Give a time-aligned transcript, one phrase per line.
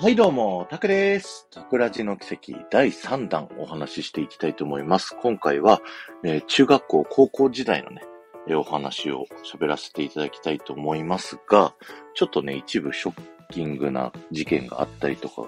[0.00, 1.46] はいどうも、タクです。
[1.50, 5.14] タクラジの奇跡第3弾お話ししていきたいと思います。
[5.20, 5.82] 今回は、
[6.24, 8.00] えー、中学校、高校時代のね、
[8.48, 11.74] えー、お話を喋らせていただきたいと思いますが、
[12.14, 13.20] ちょっとね、一部ショッ
[13.50, 15.42] キングな事件があったりとか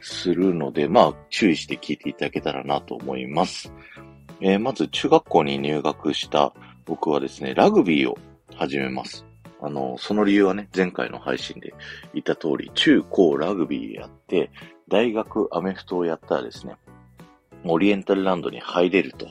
[0.00, 3.72] するので、まあ、注意して聞いていただけたらなと思います。
[4.40, 6.52] えー、まず、中学校に入学した
[6.86, 8.18] 僕はですね、ラグビーを
[8.56, 9.24] 始めます。
[9.62, 11.72] あの、その理由はね、前回の配信で
[12.12, 14.50] 言った通り、中高ラグビーやって、
[14.88, 16.74] 大学アメフトをやったらですね、
[17.64, 19.28] オリエンタルランドに入れると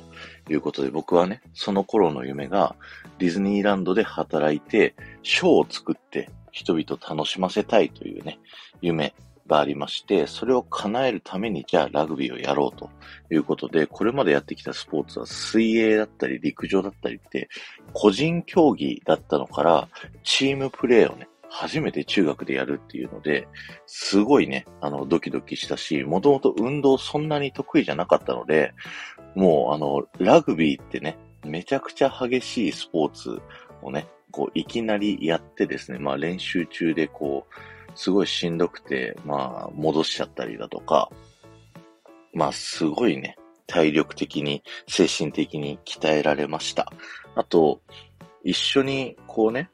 [0.49, 2.75] いうことで、僕はね、その頃の夢が
[3.19, 8.39] ディズニーランドで働いて、ショーを作って人々楽しませたいというね、
[8.81, 9.13] 夢
[9.47, 12.89] がありまして、それを叶えるために、じゃあラグビーをやろうと
[13.29, 17.49] いうことで、これまでやってきたスポーツは水泳だったり陸上だったりって、
[17.93, 19.89] 個人競技だったのから、
[20.23, 23.47] チームプレーをね、初めて中学でやるっていうので、
[23.85, 28.73] すごいね、あの、ドキドキしたし、もともと運動そんなに得意じゃなかったので、
[29.35, 33.41] もう、あの、ラグビーってね、めちゃくちゃ激しいスポーツ
[33.81, 37.53] をね、こう、いきなりやってですね、まあ練習中でこう、
[37.95, 41.09] すごいしんどくて、まあ、戻しちゃったりだとか、
[42.33, 46.91] まあ、すごいね、体力的に、精神的に鍛えられました。
[47.35, 47.81] あと、
[48.43, 49.69] 一緒に、こうね、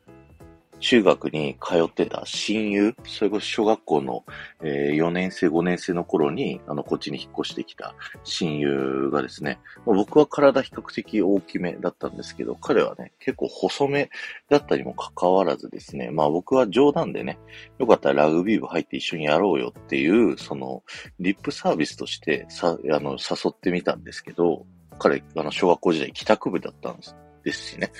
[0.80, 4.24] 中学に通ってた親友、それこそ小学校の、
[4.62, 14.10] えー、4年生、5年生の頃に、あの、こっちに引っ越してきた親友がですね、僕は体比較的大きめだったんですけど、彼はね、結構細め
[14.50, 17.40] だったにもかかわらずですね、まあ僕は冗談でね、
[17.80, 20.84] よかったらラグビー部入って一緒にやろうよっていう、その、
[21.20, 24.66] リップサービスとしてさ、あの、誘ってみたんですけど、
[25.00, 27.92] 彼、あの、小学校時代帰宅部だったんですですしね。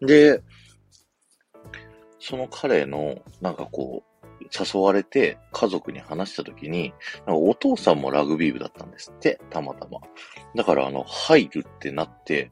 [0.00, 0.42] で、
[2.26, 10.00] その彼の、なんかこう、誘われて家族に話した時に、なんかお父さんもラグビー部だったんですって、たまたま。
[10.54, 12.50] だからあの、入るってなって、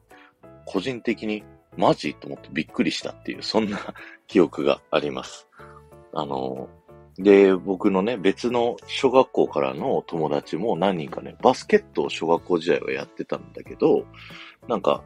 [0.65, 1.43] 個人的に
[1.75, 3.79] マジと思ってびっくりしたっていう、そんな
[4.27, 5.47] 記憶があります。
[6.13, 6.69] あの、
[7.17, 14.05] で、僕のね、別の小学校からの友達も何人かね、バスケットを小学校時代はやってたんだけど、
[14.67, 15.03] なんか、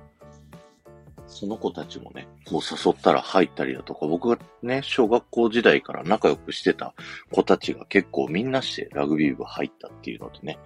[1.27, 6.93] その子たちもね、こう誘ったら入ったりだとか、僕がね、小学校時代から仲良くしてた
[7.31, 10.57] 子たちが結構みんなしてラグビー部入ったっていうのでね、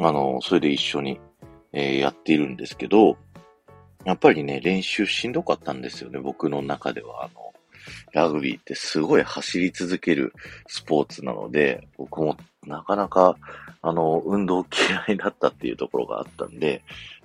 [0.00, 1.20] あの、それで一緒に、
[1.72, 3.16] えー、やっているんですけど、
[4.04, 7.24] やっぱりね、練習しんどかったんですよね、僕の中では。
[7.24, 7.52] あの、
[8.12, 10.32] ラグビーってすごい走り続ける
[10.66, 12.36] スポーツなので、僕も
[12.66, 13.36] なかなか、
[13.82, 16.82] あの、運動嫌いだったっていうところがあったんで、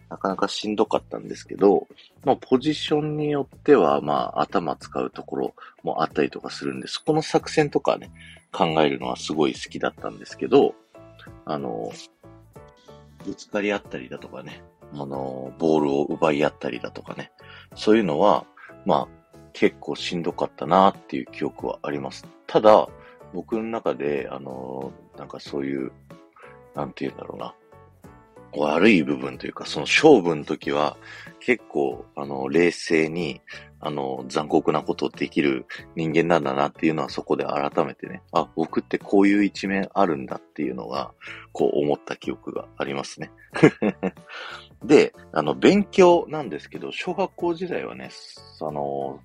[0.09, 1.87] なかなかしんどかったんですけど、
[2.23, 8.11] まあ、ポジションによっては、まあ、頭使うところもあったりとかするんで、そこの作戦とかね、
[8.51, 10.75] 考えるのはすごい好きだったんですけど、
[11.45, 11.91] あの、
[13.25, 14.63] ぶつかり合ったりだとかね、
[14.93, 17.31] あの、ボールを奪い合ったりだとかね、
[17.75, 18.45] そういうのは、
[18.85, 22.27] まあ、結構しんどかったなっていう記憶はあります。
[22.45, 22.87] ただ、
[23.33, 25.91] 僕の中で、あの、なんかそういう、
[26.75, 27.55] なんて言うんだろうな、
[28.57, 30.97] 悪い部分というか、その勝負の時は、
[31.39, 33.41] 結構、あの、冷静に、
[33.79, 41.11] あの、残酷なことをできる人間なんだなっていうのはそこで改めてね、あ、僕ってこういう一面あるんだっていうのが、
[41.51, 43.31] こう思った記憶がありますね。
[44.83, 48.09] で、あの、勉強なんですけど、小学校時代はね、
[48.61, 49.19] あの、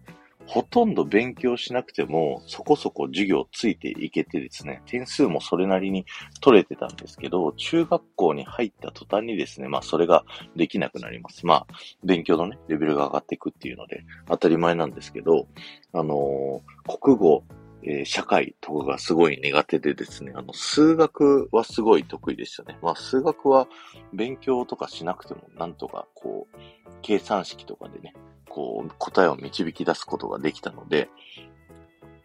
[0.51, 6.07] ほとんど勉強しなくても、そこそこ授業ついていけてですね、点数もそれなりに
[6.41, 10.25] 取れてたんですけど、中学校に入った途端にですね、まあそれが
[10.57, 11.47] できなくなります。
[11.47, 11.67] まあ、
[12.03, 15.47] 勉強のね、レベルが上がっていくっていうので、当たり前なんですけど、
[15.93, 17.45] あのー、国語、
[17.85, 22.77] えー、社会とかがすごい苦手でですね、あの、数学はすごい得意でしたね。
[22.83, 23.69] まあ、数学は
[24.13, 26.59] 勉強とかしなくても、なんとか、こう、
[27.03, 28.15] 計算式とかでね、
[28.51, 31.09] こう、答えを導き出すことができたので、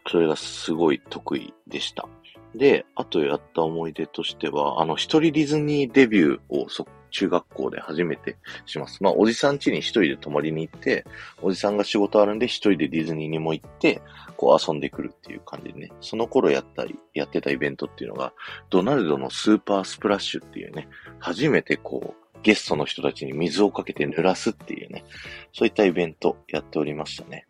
[0.08, 2.08] それがすごい得意でした。
[2.54, 6.68] で、あとやった思い出としては、あの、一人ディズニーデビューを、
[7.12, 8.36] 中学校で初めて
[8.66, 9.02] します。
[9.02, 11.06] まあ、おじさん家に一人で泊まりに行って、
[11.42, 14.02] おじさんが仕事あるんで一人でディズニーにも行って、
[14.36, 18.34] こう遊んでくるっていう感じでね、その頃やったり、やってたイベントっていうのが、
[18.70, 20.90] ドナルドのスーパースプラッシュっていうね、
[21.20, 25.04] 初めてこう、ゲストの人たちに水をかけて濡らすっていうね、
[25.52, 27.48] そういったイベントやっておりましたね。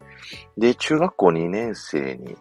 [0.58, 2.38] で、中学校2年生に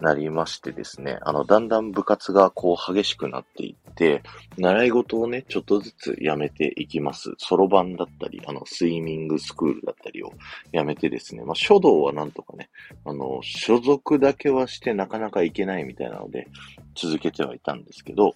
[0.00, 4.22] なりましてですね、あの、だんだん部活がこう激しくなっていって、
[4.58, 7.32] 習い事をね、ちょっとずつやめていきます。
[7.38, 10.30] そろばんだったり、あの、スイミングスクールだったりを
[10.72, 12.68] やめてですね、まあ、書道はなんとかね、
[13.06, 16.48] あの、所属だけはしてなかなかいけないみたいなので、
[16.94, 18.34] 続けてはいたんですけど、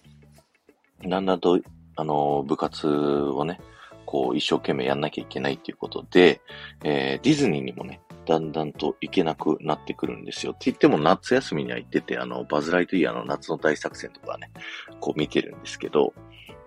[1.07, 1.59] だんだんと、
[1.99, 3.59] あの、部活をね、
[4.05, 6.41] こう、一生懸命やんなきゃいけないっていうことで、
[6.83, 10.53] えー、ディズニーにもね、だんだんと行けなくなってくるんですよ。
[10.53, 14.51] って言っても夏休みには行ってて、あの、バズ・ライトイヤーの夏の大作戦とかね、
[14.99, 16.13] こう見てるんですけど、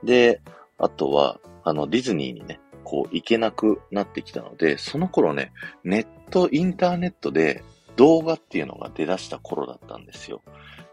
[0.03, 0.41] で、
[0.79, 5.53] あとは、あの、ディズニーにね、こう行けなくなってきたので、その頃ね、
[5.85, 7.63] ネット、インターネットで
[7.97, 10.43] 動画っていうのが出だした頃だったんですよ。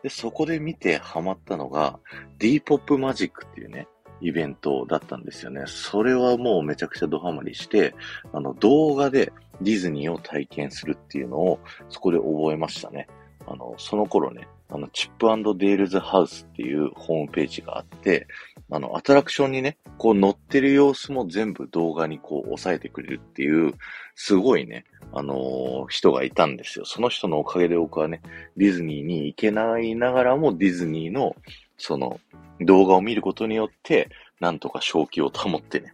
[0.04, 2.00] で、そこで見てハマったのが、
[2.38, 3.88] D ポップマジックっていうね、
[4.22, 5.64] イベントだったんですよね。
[5.68, 7.96] それはもうめちゃくちゃドハマりして、
[8.34, 9.32] あの動画で
[9.62, 13.08] ディズニーを体験するっていうのをそこで覚えましたね。
[13.48, 18.28] あの、その頃ね、あの、チップデールズハウスっていうホームページがあって、
[18.70, 23.74] あの、アトラクションにね、こう乗ってる様子も全部動画にこう押さえてくれるっていう、
[24.16, 26.86] すごいね、あのー、人がいたんですよ。
[26.86, 28.22] その人のおかげで僕はね、
[28.58, 31.36] ディズニーに行けないながらもディズニーの、
[31.80, 32.20] その、
[32.62, 34.10] 動画を見ることによって、
[34.40, 35.94] なんとか正気を保ってね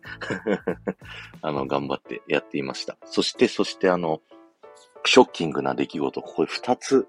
[1.42, 2.98] あの、頑張ってやっていました。
[3.06, 4.22] そして、そしてあの、
[5.06, 7.08] ショッキングな出来事、ここ二つ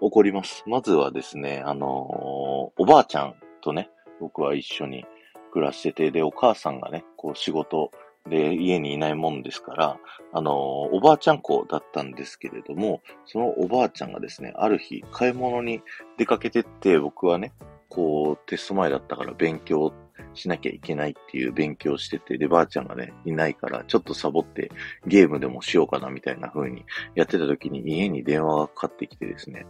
[0.00, 0.62] 起こります。
[0.66, 5.04] まずはですね、あの、おばあちゃんとね、僕は一緒に
[5.52, 7.90] 暮らしてて、で、お母さんがね、こう仕事
[8.28, 9.98] で家にいないもんですから、
[10.32, 15.80] あの、おばあちゃん子だったんですけれども、そのおばあちゃんがですね、ある日買い物に
[16.16, 17.52] 出かけてって、僕はね、
[17.88, 19.92] こう、テスト前だったから勉強
[20.34, 24.70] しなきゃいけないっていう勉強してて、で、ばあちゃんがね、いないから、ちょっとサボって
[25.06, 29.66] ゲームでもしようかなみたいな風にやってた時に家に電話がかかってきてですね、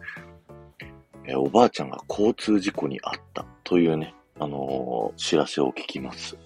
[1.26, 6.36] えおばあちゃんが交通事故に遭ったというね、あのー、知らせを聞きます。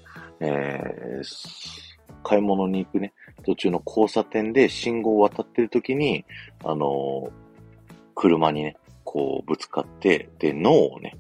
[0.41, 1.83] えー、
[2.25, 3.13] 買い物に行くね、
[3.45, 6.25] 途中の交差点で信号を渡ってる時に、
[6.65, 7.31] あのー、
[8.15, 11.17] 車にね、こうぶつかって、で、脳をね、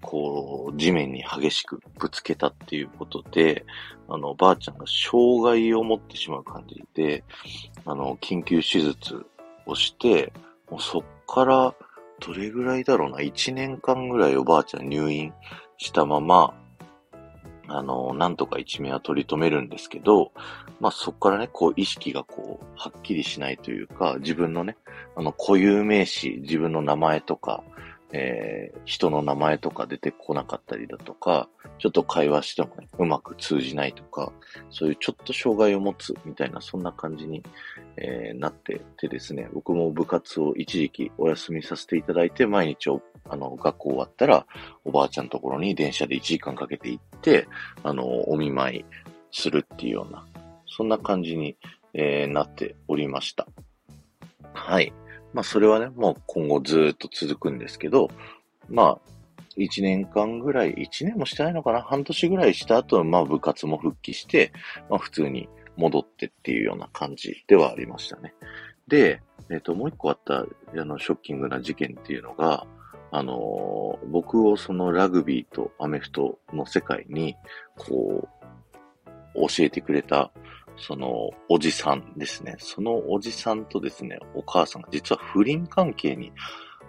[0.00, 3.64] こう、地面に激しくぶつけたっていうことで、
[4.08, 7.24] あの、ばあちゃんが障害を持ってしまう感じで、
[7.84, 9.26] あの、緊急手術
[9.66, 10.32] をして、
[10.70, 11.74] もうそっから、
[12.20, 15.32] どれぐらいだろうな、1年間ぐらいおばあちゃん入院
[15.76, 16.54] したまま、
[17.68, 20.32] あの、なんとか一命は取り留めるんですけど、
[20.80, 24.76] まあそこからね、こう意識がこう、はっきりしないというか、自分のね、
[25.16, 27.62] あの固有名詞、自分の名前とか、
[28.12, 34.32] えー、人の名前とか出てこなかったりだとか、ちょっと会話してもね、うまく通じないとか、
[34.70, 37.42] そういうちょっと障害を持つみたいな、そんな感じに、
[37.96, 42.88] えー、なっててですね、僕も部活を一時期お休みさせていただいて、毎日
[43.28, 44.46] あの、学校終わったら、
[44.84, 47.46] おばあちゃんのところに電車で1時間かけて行って、
[47.82, 48.84] あの、お見舞い
[49.30, 50.24] するっていうような、
[50.66, 51.56] そんな感じに、
[51.94, 53.46] えー、なっておりました。
[54.54, 54.92] はい。
[55.32, 58.10] まあそれはね、もう今後ずっと続くんですけど、
[58.68, 58.98] まあ、
[59.56, 61.82] 1年間ぐらい、1年もしてないのかな？
[61.82, 64.52] 半年ぐらいした後、まあ部活も復帰して、
[64.88, 68.34] まあ普通に戻ってっていうような感じではありましたね。
[68.88, 69.20] で、
[69.50, 72.66] えっ、ー、と、もう一個あった、あの、ショッキングな事件っていうのが、
[73.10, 77.34] あのー、僕をそのラグビーとアメフトの世界に、
[77.76, 78.28] こ
[79.34, 80.30] う、教えてくれた、
[80.78, 82.56] その、おじさんですね。
[82.58, 86.32] そのおじさんとですね、お母さんが実は不倫関係に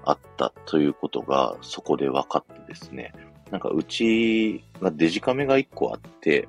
[0.06, 3.14] あったということが、そこで分かってですね、
[3.52, 6.48] なんかうちがデジカメが一個あって、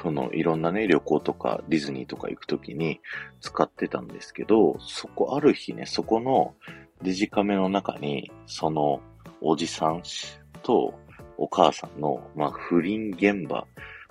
[0.00, 3.00] そのいろんなね、旅行とかディズニーとか行くときに
[3.40, 6.54] 使ってたんですけど、そこある日ね、そこの
[7.02, 9.00] デジカメの中に、その
[9.40, 10.02] おじさん
[10.62, 10.94] と
[11.36, 13.66] お母さんの、まあ、不倫現場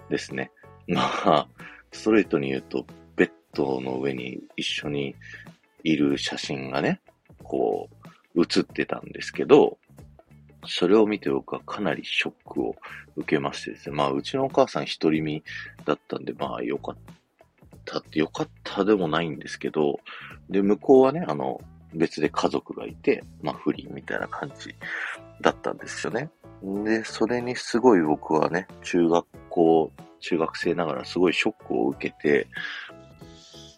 [0.10, 0.52] ですね。
[0.88, 1.48] まあ、
[1.92, 5.16] ストレートに言うと、ベッドの上に一緒に
[5.84, 7.02] いる写真がね、
[7.44, 7.90] こ
[8.36, 9.78] う、写ってたんですけど、
[10.66, 12.76] それを見て僕はかなりショックを
[13.16, 13.96] 受けましてですね。
[13.96, 15.44] まあ、うちのお母さん一人身
[15.86, 16.96] だったんで、まあ、よかっ
[17.86, 20.00] たって、よかったでもないんですけど、
[20.50, 21.62] で、向こうはね、あの、
[21.94, 24.76] 別で家族がいて、まあ、不倫みたいな感じ
[25.42, 26.30] だったんですよね。
[26.64, 32.48] で、それにすごい僕はね、中学校中学生ながらすごいショックを受けて、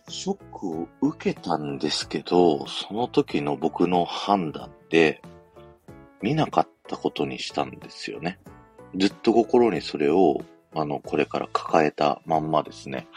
[0.08, 5.22] ショックを受けたんですけど、その時の僕の判断で、
[6.22, 8.40] 見なかったことにしたんですよね。
[8.96, 10.42] ずっと心にそれを
[10.76, 13.08] あの、これから抱えたまんまですね、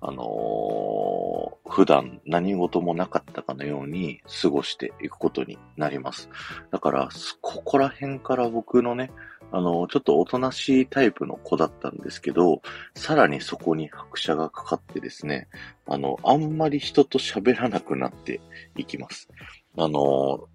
[0.00, 6.28] あのー、普段何事もなかったかのように過ごしていくことになります。
[6.70, 7.08] だから、
[7.40, 9.10] ここら辺から僕のね、
[9.52, 12.62] あの、ちょっとおとなしいタイプの子だったんですけど、
[12.94, 15.48] さらにそこに拍車がかかってですね、
[15.86, 18.40] あの、あんまり人と喋らなくなって
[18.76, 19.28] いきます。
[19.76, 20.48] あの、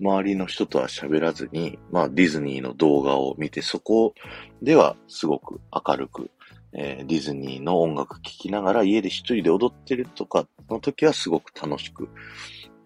[0.00, 4.14] 周りの人とは喋らずに、まあディズニーの動画を見て、そこ
[4.62, 6.30] ではすごく明るく、
[6.72, 12.08] えー、ディズニーの音楽聴きながら家で一人で踊ってるとかの時はすごく楽しく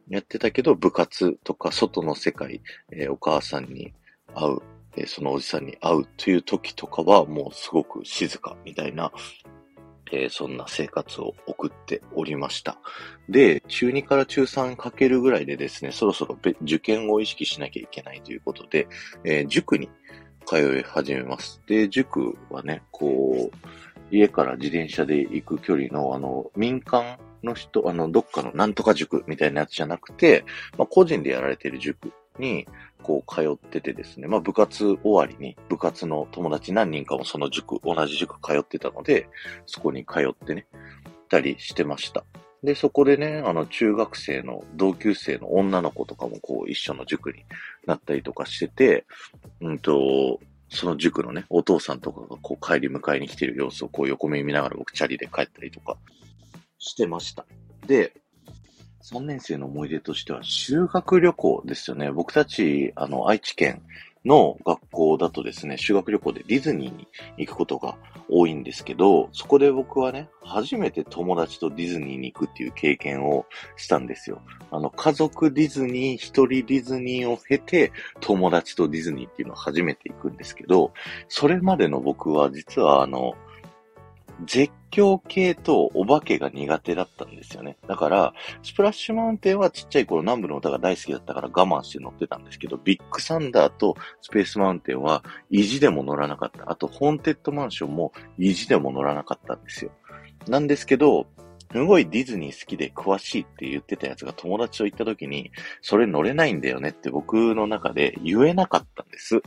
[0.09, 3.93] やってたけど、部活とか外の世界、えー、お母さんに
[4.35, 4.59] 会う、
[4.97, 9.13] えー、そのおじさんに会うという時とかはもうすごく静かみたいな
[10.13, 12.79] えー、そんな生活を送っておりました。
[13.29, 18.89] で、中2から中3かけるぐらいでですね、そろそろ受験を意識しなきゃいけないということで、
[19.25, 19.89] えー、塾に
[20.47, 21.61] 通い始めます。
[21.67, 23.57] で、塾はね、こう、
[24.11, 30.45] 家から自転車で行く距離の、あの、民間の人、あの、どっかのなんとか塾みたいなやつじゃなくて、
[30.79, 32.67] まあ、個人でやられてる塾に、
[33.05, 39.29] こう通っててですね、まあ部活終わりに部活の友達何人かもその塾、同じ塾通ってたので、
[39.67, 40.67] そこに通ってね、
[41.29, 42.25] たりしてました。
[42.63, 47.45] で、そこでね、あの中学生の同級生の女の子とかもこう一緒の塾に
[47.87, 49.05] なったりとかしてて、
[49.61, 55.99] うんと、その塾のね、お父さんとかがこう帰り迎えに来てる様子をこう横目見ながら僕チャリで帰ったりとか
[56.79, 57.45] してました。
[57.87, 58.15] で、
[59.05, 62.11] 3年生の思い出としては修学旅行ですよね。
[62.11, 63.83] 僕たち、あの、愛知県
[64.25, 67.07] の学校だとですね、修学旅行でディズニーに
[67.37, 67.99] 行くことが
[68.31, 73.45] 多いんですけど、そこで僕はね、初めて友達とディズニーに行くっていう経験を
[73.77, 74.41] したんですよ。
[74.71, 80.95] あの、家族ディズニー、一人ディズニーを経て、友達とディズニーっていうのを初めて行くんですけど、
[81.29, 83.35] それまでの僕は実はあの、
[84.47, 87.77] 絶叫系とお化けが苦手だったんですよね。
[87.87, 96.71] だから、スプラッシュマウンテンはちっちゃい頃南部の歌が大好きだったから我慢して乗ってたんですけど、ビッグサンダーとスペースマウンテンは意地でも乗らなかった。
[96.71, 99.91] あと、ホーンテッドマンションも意地でも乗らなかったんですよ。
[100.49, 101.27] なんですけど、
[101.73, 105.51] すごいディズニー好きで詳しいって言ってたやつが友達と行った時に、
[105.83, 109.43] それ乗れないんだよねって僕の中で言えなかったんです。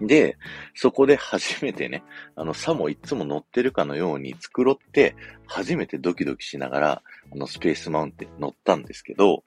[0.00, 0.36] で、
[0.74, 2.02] そこで初めてね、
[2.34, 9.42] あの、さもいつも乗ってるかのように繕って、初めてドキドキしながら、あの、スペースマウンテン乗ったんですけど、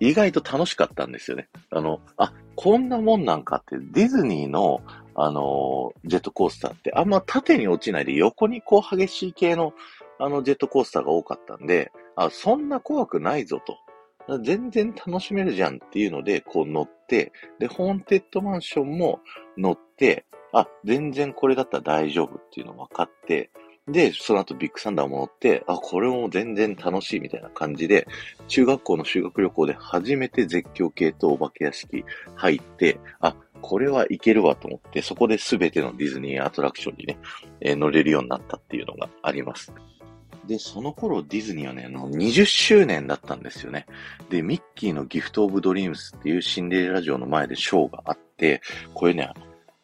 [0.00, 1.48] 意外と楽しかったんですよね。
[1.70, 4.80] あの、あ、こんなもんなんかって、ディズニーの、
[5.14, 9.72] あの、ジェットコースターってあんま縦に落ちないで横にこう激しい系の、
[10.18, 13.78] あの、ジェットコースターが多かったんで、あ、そんな怖くないぞと。
[14.42, 19.20] 全然楽しめるじゃんっていうので、こう乗って、で、ホーンテッドマンションも
[19.56, 23.50] 乗って、あ、全然これだったら大丈夫っていうの分かって、
[23.86, 28.06] で、その後ビッグサンダーも乗って、あ、これも全然楽しいみたいな感じで、
[28.48, 32.04] 中学校の修学旅行で初めて絶叫系とお化け屋敷
[32.34, 37.18] 入って、あ、これはいけるわと思って、そこで全てのディズニーアトラクションにね、
[37.60, 39.72] えー、乗れるようになったっていうのがあります。
[40.46, 43.86] で、その頃ディズニーはね、あの、20周年だったんですよね。
[44.30, 48.60] で、ミッキーのギフトオブドリームスっていうシンデレラ城の前でショーがあって、
[48.92, 49.30] これね、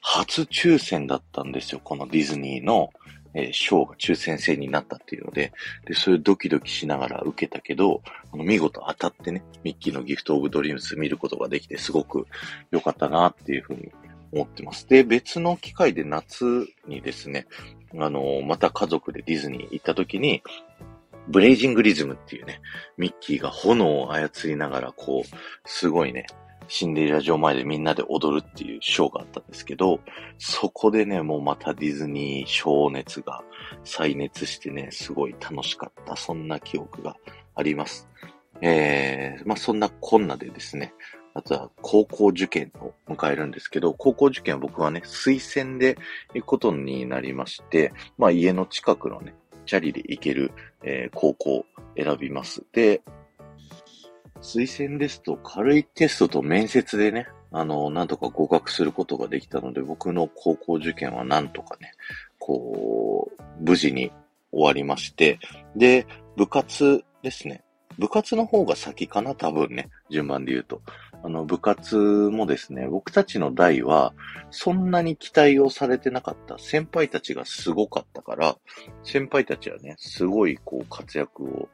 [0.00, 1.80] 初抽選だったんですよ。
[1.82, 2.90] このディズニーの、
[3.34, 5.52] えー、ショーが抽選制になったっていうので、
[5.86, 8.02] で、それドキドキしながら受けたけど、
[8.32, 12.26] あの見事当たってね、ミッキーのギフトオブドリームス見ることができて、すごく
[12.70, 13.92] 良かったなっていうふうに
[14.32, 14.88] 思ってます。
[14.88, 17.46] で、別の機会で夏にですね、
[17.98, 20.42] あの、また家族でディズニー行った時に、
[21.28, 22.60] ブレイジングリズムっていうね、
[22.96, 26.26] ミッキーが炎を操りながら、こう、すごいね、
[26.68, 30.00] シンデレラ城前でみんなで踊るっていうショーがあったんですけど、
[30.38, 33.42] そこでね、もうまたディズニー小熱が
[33.84, 37.16] 再熱してね、すごい楽しかった、そんな記憶が
[37.56, 38.08] あります。
[38.62, 40.94] えー、まあそんなこんなでですね、
[41.34, 45.96] あとは高校受験を迎えるんですけど、高校受験は僕はね、推薦で
[46.34, 49.34] 行くことになりまして、まあ家の近くのね、
[49.66, 52.64] チャリで行ける、えー、高校を選びます。
[52.72, 53.02] で、
[54.40, 61.92] 推薦ですと軽いテストと面接でね、あの、なんとか合格することができたので、僕の高校受験はなんとかね、
[62.38, 64.12] こう、無事に
[64.52, 65.38] 終わりまして、
[65.76, 66.06] で、
[66.36, 67.62] 部活ですね。
[67.98, 70.80] 部活の方が先かな、多分ね、順番で言うと。
[71.22, 74.14] あの、部活もですね、僕たちの代は、
[74.50, 76.58] そんなに期待をされてなかった。
[76.58, 78.56] 先輩たちがすごかったから、
[79.02, 81.68] 先輩たちはね、すごいこう活躍を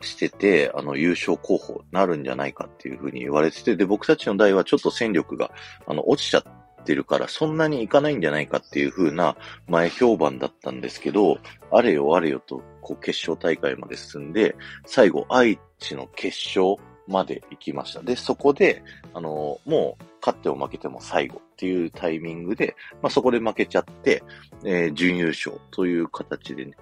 [0.00, 5.50] してて、あの、優勝候補になるんじゃないかっていうふうに言われてて、で、僕たちの代はちょっと戦力が、
[5.86, 6.42] あの、落ちちゃっ
[6.86, 9.36] てるからそんなに行かないんじゃないかっていう風な
[9.66, 11.38] 前評判だったんですけど、
[11.72, 14.54] あれよあれよとこう決勝大会まで進んで、
[14.86, 16.76] 最後愛知の決勝
[17.06, 18.02] まで行きました。
[18.02, 18.82] で、そこで、
[19.14, 24.22] あの、もう勝っても負けても最後っていうタイミングで、まあ、そこで負けちゃって、
[24.64, 26.72] えー、準優勝という形でね、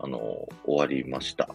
[0.00, 0.18] あの、
[0.64, 1.48] 終わりました。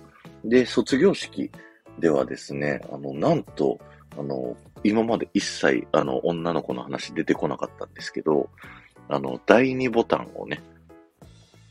[0.43, 1.51] で、卒業式
[1.99, 3.79] ではですね、あの、なんと、
[4.17, 8.49] あの、今まで一切、あの、女の子の話出てこなかったんですけど、
[9.09, 10.61] あの、第2ボタンをね、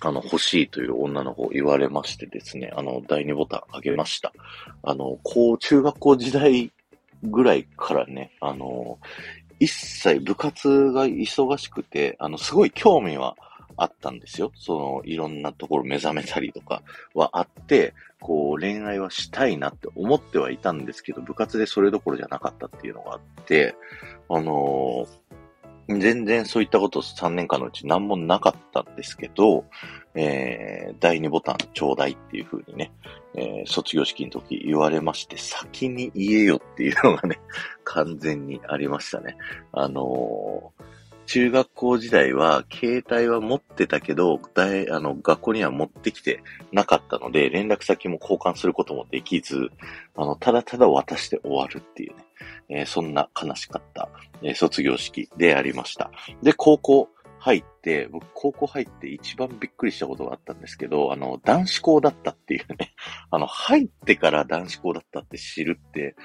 [0.06, 4.32] あの、欲しいという女の子を言われましてですね、あの、第2ボタンあげました。
[4.84, 6.70] あの、こう、中学校時代
[7.24, 9.00] ぐらいからね、あの、
[9.58, 13.36] 一切部活が忙しくて、あの、すごい興味は
[13.76, 14.52] あったんですよ。
[14.54, 16.82] その、いろんなところ目覚めたりとか
[17.12, 23.74] はあって、こう、恋愛はしたいなって思ってはいたんですけど、部活でそれどころじゃなかったっていうのがあって、
[24.28, 25.35] あのー
[25.88, 29.64] 全然そういったこと3年間のうち何もなかったんですけど、
[30.14, 32.92] えー、第2ボタンちょうだいっていう風にね、
[33.34, 37.38] えー、卒業式の時言われまして、先に言えよっていうのがね、
[37.84, 39.36] 完全にありましたね。
[39.72, 40.82] あのー、
[41.26, 46.42] 中学校時代は、携帯は持ってたけど、大、あの、学校には持ってきて
[46.72, 49.70] なかったので、連絡先も交換することもできず、
[50.16, 52.24] あの、ただただ渡して終わるっていうね。
[52.68, 54.08] えー、そんな悲しかった、
[54.42, 56.10] えー、卒業式でありました。
[56.42, 62.92] で、高校入って、僕高校入って一番びっくりしたことがあったんですけど、あの、男子校だったっていうね、
[63.30, 66.16] あの、入ってから男子校だったって知るって、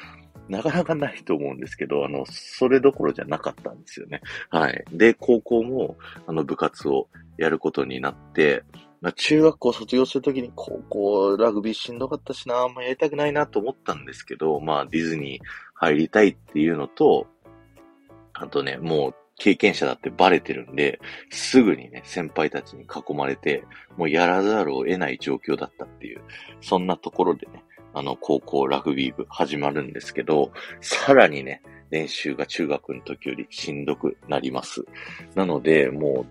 [0.50, 4.22] なかなかないと思うんですけど、あの、それどころじゃなかったんですよね。
[4.50, 4.84] はい。
[4.92, 7.08] で、高校も、あの、部活を
[7.38, 8.64] やることになって、
[9.02, 17.26] まあ、中学校卒業するときに高校ラグビーしんどかったしな、あんまやりたくないなと思ったんですけど、まあディズニー入りたいっていうのと、
[18.34, 21.00] あとね、もう経験者だってバレてるんで、
[21.32, 23.64] すぐにね、先輩たちに囲まれて、
[23.98, 26.22] もうやらざるを得ない状況だったっていう、
[26.62, 34.84] そんなところでね、あの、高校ラグビー部始まるんですけど、さらにね、練習が中学の時よりしんどくなります。
[35.36, 36.26] なので、も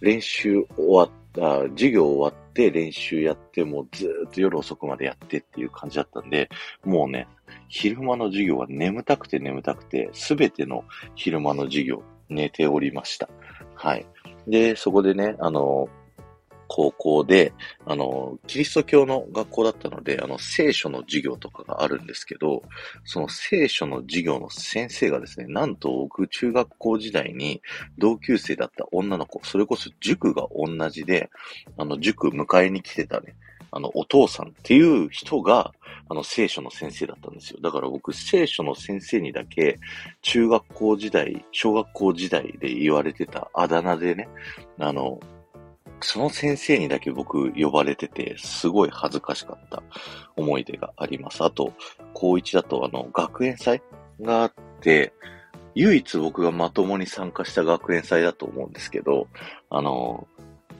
[0.00, 1.10] う、練習終わっ
[1.40, 6.48] あ授業終わって練習やって、もうずっと夜遅くまでやってっていう感じだったんで、
[6.84, 7.26] もうね、
[7.68, 13.28] 昼間の授業は眠たくて眠たくて、すべての昼間の授業寝ておりました。
[13.74, 14.06] はい。
[14.46, 15.88] で、そこでね、あの、
[16.74, 17.52] 高校で、
[17.86, 22.64] あの、キリスト教の学校だったので、あの、聖書の授業とかがあるんですけど、
[23.04, 27.62] その聖書の授業の先生がですね、なんと僕、中学校時代に
[27.96, 31.30] 同級生だった女の子、それこそ塾が同じで、
[31.76, 33.36] あの、塾迎えに来てたね、
[33.70, 35.72] あの、お父さんっていう人が、
[36.08, 37.60] あの、聖書の先生だったんですよ。
[37.62, 39.78] だから僕、聖書の先生にだけ、
[40.22, 44.28] 中学校時代、小学校時代で言われてたあだ名でね、
[44.80, 45.20] あの、
[46.00, 49.82] その先生にだけ僕呼ばれてて、すごい恥ずかしかった
[50.36, 51.42] 思い出があります。
[51.44, 51.72] あと、
[52.12, 53.82] 高一だとあの、学園祭
[54.20, 55.12] があって、
[55.74, 59.28] 唯一僕がまともに参加した学園祭だと思うんですけど、
[59.70, 60.28] あの、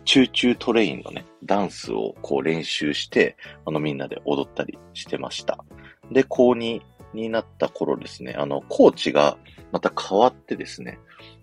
[0.05, 5.65] チューチュートレインのね、ダンスをこう練習して、あのみんなで踊ったりしてました。
[6.13, 6.81] で、高2
[7.15, 9.39] になった頃ですね、あの、コーチが
[9.73, 10.99] また変わってですね、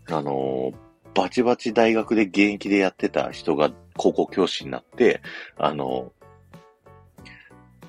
[0.10, 0.72] あの
[1.14, 5.22] バチバチ大学で現役でやってた人が高校教師になって、
[5.58, 6.12] あの、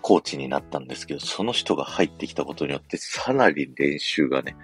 [0.01, 4.57] コーチになったんですけど、その人が入ってきたことによって、さらに練習がね、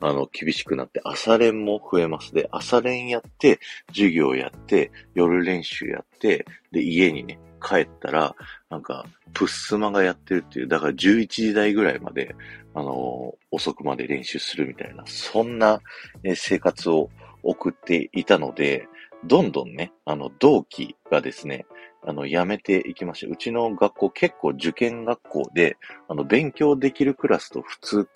[0.00, 2.32] あの、厳しくなって、朝練も増えます。
[2.32, 8.36] で、朝練やって、授業やって、夜練習やって、で、家にね、帰ったら、
[8.70, 12.34] なんか、プッスマがやってるっていう、だから11時台ぐらいまで、
[12.76, 15.80] あの遅くまで練習するみたいな、そんな、
[16.24, 17.08] え生活を
[17.44, 18.88] 送っていたので、
[19.24, 21.66] どんどんね、あの、同期がですね、
[22.06, 23.32] あの、辞めていきました。
[23.32, 25.78] うちの学校結構受験学校で、
[26.08, 28.08] あの、勉強できるクラスと普通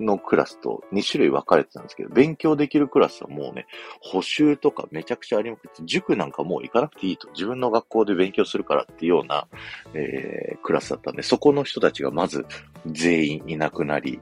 [0.00, 3.66] のクラスと2種類分かれてたんですけど、勉強できるクラスはもうね、
[4.00, 9.46] 補習とかめちゃくちゃありまくって、塾なんかもう行かなくていいと、自分の学校で勉強するからっていうような、
[9.94, 12.46] えー、クラスだったんで、そこの人たちがまず
[12.86, 14.20] 全員いなくなり、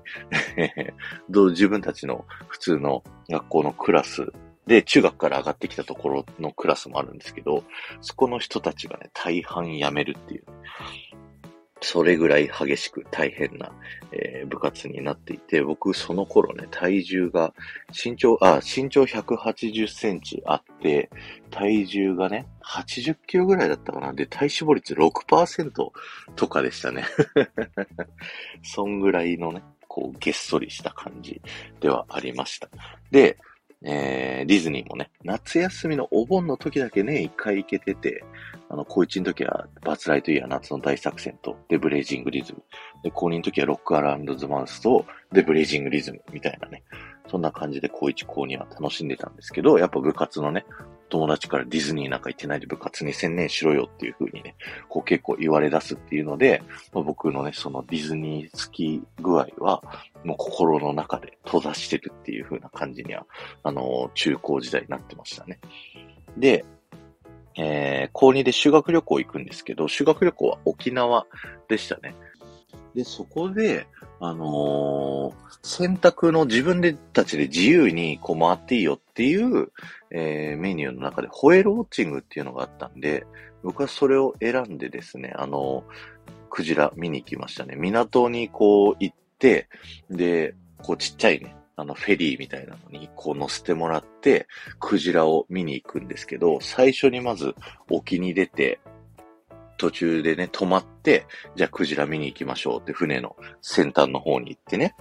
[1.29, 4.33] 自分たちの普通の学校のクラス
[4.71, 7.65] で、中学から上がってきたところのクラスもあるんですけど、
[8.01, 10.45] そこの人たちがね、大半辞めるっていう。
[11.81, 13.73] それぐらい激しく大変な、
[14.13, 17.53] えー、部活になっていて、僕その頃ね、体重が、
[17.93, 21.11] 身長、あ、身長180センチあって、
[21.51, 24.13] 体重がね、80キロぐらいだったかな。
[24.13, 25.91] で、体脂肪率6%
[26.37, 27.03] とかでしたね。
[28.63, 31.43] そんぐらいのね、こう、げっそりした感じ
[31.81, 32.69] ではありました。
[33.11, 33.37] で、
[33.83, 38.25] えー、ディズニーもね、夏休みのお盆の時だけね、一回行けてて、
[38.69, 42.63] あの、高一の時はバツライトイヤー夏の大作戦と、でブレイジングリズム。
[43.03, 46.83] で、高2の時はロックアラウンドズマウスと、でブレイジングリズムみたいなね。
[47.29, 50.67] そんな感じで高一、高2は楽しんでたんですけど、やっぱ部活のね、
[51.11, 54.55] 友達からディズニーなんか行ってないで部活に専念しろよっていう風にね、
[54.89, 56.63] こう結構言われ出すっていうので、
[56.95, 59.83] ま、僕のね、そのディズニー好き具合は、
[60.25, 63.27] もう心の中で閉ざしてるっていう風な感じには、
[63.63, 65.59] あのー、中高時代になってましたね。
[66.37, 66.65] で、
[67.57, 71.27] えー、高2で修学旅行行くんですけど、修学旅行は沖縄
[71.69, 72.15] でしたね。
[72.95, 73.87] で、そこで、
[74.21, 79.73] あのー、選択の自分でたちで自由にこう回っていいよっていう、
[80.11, 83.27] えー、メニューの中でホエールウォッチングっていうのがあったんで、
[83.63, 87.77] 僕はそれを選んでですね、あのー、クジラ見に行きましたね。
[87.77, 89.69] 港にこう行って、
[90.11, 94.47] で、こうちっちゃいね、あの、フェリーみたいなのに、こう乗せてもらって、
[94.79, 97.55] クジラを見に行くんですけど、最初にまず
[97.89, 98.81] 沖に出て、
[99.81, 104.95] 途中でね、止まって、じゃあクジラ見に行きましょうって船の先端の方に行ってね、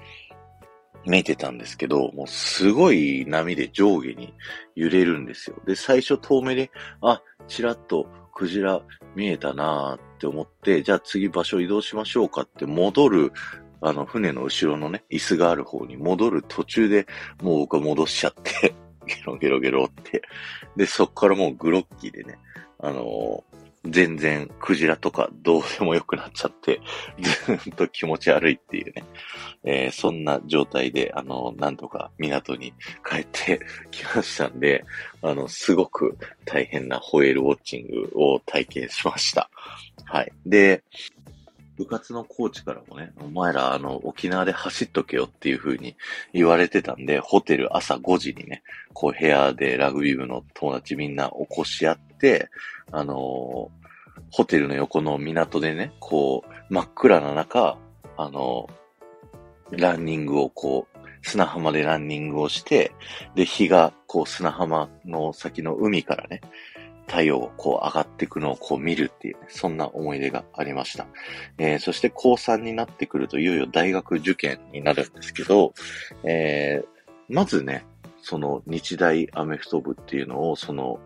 [1.05, 4.33] 見てたんですけど、もうすごい波で上下に
[4.75, 5.57] 揺れるんですよ。
[5.65, 8.81] で、最初遠目で、あ、ちらっとクジラ
[9.15, 13.33] 見えたなーって思って、じゃあ次場所移動しましょうかって戻る
[13.81, 17.05] あの、船の後ろのね、椅子がある方に戻る途中で、
[17.41, 20.21] もう僕は戻しちゃって ゲロゲロゲロって。
[20.77, 22.39] で、そっからもうグロッキーでね、
[22.79, 23.43] あの、
[23.85, 26.81] 全然クジラとかどうでもよくなっちゃって、
[27.53, 29.03] ずっと気持ち悪いっていうね、
[29.63, 32.73] えー、そんな状態で、あの、なんとか港に
[33.09, 33.61] 帰って
[33.91, 34.83] きましたんで、
[35.21, 39.49] あの、すごく大変なホエールウォッチングを体験しました。
[40.05, 40.31] はい。
[40.45, 40.83] で、
[41.77, 45.95] 部活のコーチからもね、お前らあの、沖縄で走っとけよっていう風に
[46.33, 52.49] 言われてたんで、ホテル朝5時にね、こう部屋でラグビー部の友達みんな起こし合ってて、
[52.91, 57.77] あのー、ホテルの横の港でね、こう、真っ暗な中、
[58.17, 62.91] あのー、ランニングをこう、砂浜でランニングをして、
[63.35, 66.41] で、日がこう砂浜の先の海からね、
[67.07, 71.07] 太陽がこう上がっていくのをこう見るっていうね、そんな思い出がありました。
[71.57, 75.73] えー、そして高3になってくるといよいよ大学受験になるんですけど、
[76.23, 77.85] えー、まずね、
[78.21, 80.99] その日大アメフト部っていうのを、その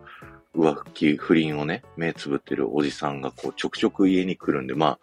[0.54, 4.98] 浮気、不倫をね、目つぶってるおじさんがこうちょくちょく家に来るんで、まあ、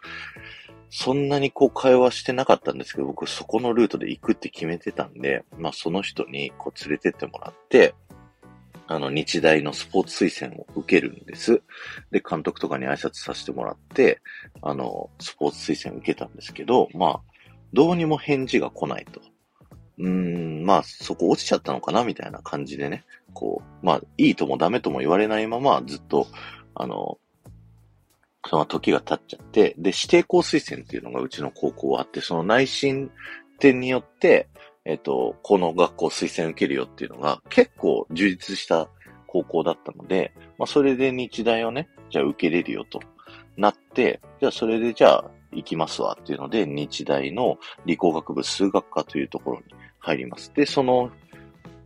[0.90, 7.94] そんなにこう会話してなかったんですけど、僕そこのルートで行くって決めてたんで、まあその人にこう連れてってもらって、
[8.86, 11.62] あの、日大のスポーツ推薦を受けるんです。
[12.10, 14.20] で、監督とかに挨拶させてもらって、
[14.60, 17.20] あの、スポーツ推薦受けたんですけど、まあ、
[17.72, 19.22] どうにも返事が来ないと。
[19.98, 26.26] うーん、まあ、そこ落ちちゃったのかなみたいな感じでね、こう、まあ、いいともダメとも言われないまま、ずっと、
[26.74, 27.18] あの、
[28.48, 33.10] その時が経っちゃって、で、指定校推薦っていうのがうちの高校はあって、その内申
[33.58, 34.48] 点によって、
[34.84, 38.88] えっ、と、この学校推薦受けるよっていうのが結構充実した
[39.28, 43.00] 高校だったので、まあそれで日大をね、じゃあ受けれるよと
[43.56, 49.64] なって、じゃあそれでじゃあ行きますわっていうので、日大の理工学部数学科というところに
[50.00, 50.52] 入ります。
[50.54, 51.10] で、その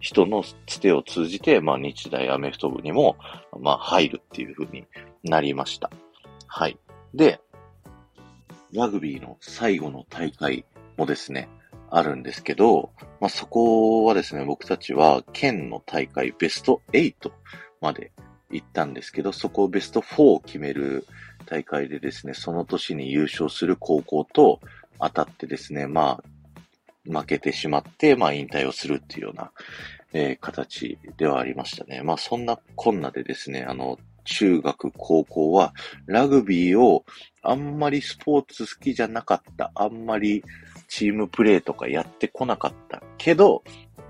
[0.00, 3.16] 人のつてを通じて、まあ日大アメフト部にも、
[3.60, 4.86] まあ入るっていう風に
[5.24, 5.90] なりました。
[6.46, 6.78] はい。
[7.14, 7.40] で、
[8.72, 10.64] ラグビーの最後の大会
[10.96, 11.48] もですね、
[11.90, 17.30] あるんですけど、まあ、そこはですね、僕たちは県の大会ベスト8
[17.80, 18.12] まで
[18.50, 21.06] 行ったんですけど、そこをベスト4を決める
[21.46, 24.60] 大会でですね、その年に優勝する高校と
[25.00, 26.24] 当たってですね、まあ、
[27.08, 29.50] 負けてしまって、まあ、引退をするっていうような、
[30.12, 32.02] えー、形ではありましたね。
[32.02, 35.72] まあ、そんなこんなでですね、あの、中学、高校は、
[36.06, 37.04] ラグビーを
[37.42, 40.42] あんまりスポーツ好きじゃなかった、あんまり
[40.88, 43.62] チームプレーとかやってこなかったけど、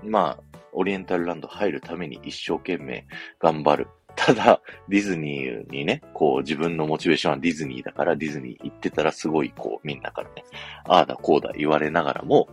[0.03, 3.05] まあ、オリエンタルランド入るために一生懸命
[3.39, 3.87] 頑張る。
[4.17, 10.43] ただ、ディズニーにね、こう自分のモチベーションはディズニーだからディズニー行ってたらすごいこうみんなからね、
[10.85, 12.49] ああだこうだ言われながらも、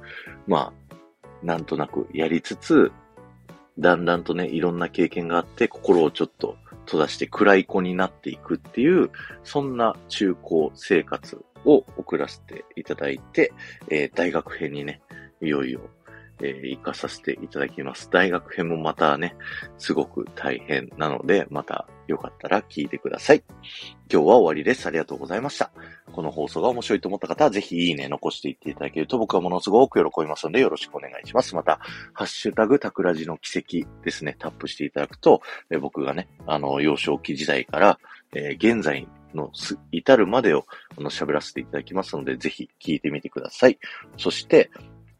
[0.46, 0.94] まあ、
[1.42, 2.92] なんとなくやりつつ、
[3.78, 9.10] だんだんとね、いろんな経験があって心をちょっと閉ざして暗い子になっていくっていう、
[9.42, 13.52] そんな中高生活を送らせていただいて、
[13.88, 15.00] えー、大学編にね、
[15.40, 15.80] いよいよ
[16.40, 18.10] えー、行かさせていただきます。
[18.10, 19.36] 大学編もまたね、
[19.78, 23.44] すごく大変なので、またよかったら聞いてください。
[24.12, 24.86] 今日は終わりです。
[24.86, 25.70] ありがとうございました。
[26.12, 31.54] この放送が面白いと思った方は、ぜひいいね残していっていただけると僕はものすごく喜びますので、よろしくお願いします。
[31.54, 31.78] また、
[32.12, 37.98] ハッシュタグタクラジの奇跡ですね、タップしていただくと、え僕がね、あの、幼少期時代から、
[38.34, 39.50] えー、現在の
[39.92, 40.66] 至るまでを
[40.96, 43.78] あの喋らせていただきますので、ぜひ聞いてみてください。
[44.16, 44.70] そして、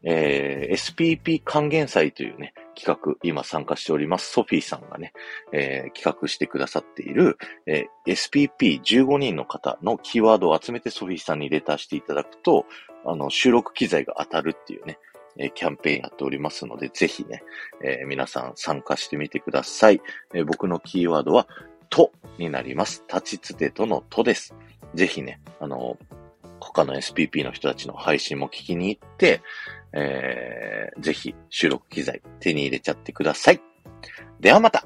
[0.05, 5.13] えー、SPP 還元祭というね、企画、今参加しております、ソフィーさんがね、
[5.51, 12.65] えー、企画してくださっている、えー、SPP15 人の方のキーワードを集めてソフィーさんにレターしていただくと、
[13.05, 14.99] あの、収録機材が当たるっていうね、
[15.37, 17.43] えキャンペーンやっておりますので、ぜひね、
[17.83, 20.01] えー、皆さん参加してみてください。
[20.33, 21.47] えー、僕のキーワードは、
[21.89, 23.03] とになります。
[23.07, 24.55] 立ちつてとのとです。
[24.93, 25.97] ぜひね、あの、
[26.59, 29.41] 他の SPP の人たちの配信も聞きに行って、
[29.93, 33.61] えー、ぜひ収録機材手に入れちゃってください。
[34.39, 34.85] ではまた